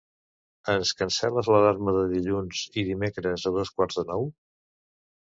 Ens 0.71 0.93
cancel·les 1.01 1.51
l'alarma 1.53 1.95
de 1.99 2.03
dilluns 2.15 2.65
i 2.71 2.87
dimecres 2.91 3.49
a 3.53 3.57
dos 3.61 3.77
quarts 3.79 4.03
de 4.03 4.11
nou? 4.13 4.31